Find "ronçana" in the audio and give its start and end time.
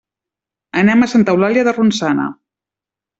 1.79-2.25